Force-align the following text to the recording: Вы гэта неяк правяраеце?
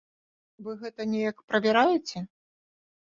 Вы 0.67 0.71
гэта 0.81 1.07
неяк 1.11 1.37
правяраеце? 1.53 2.17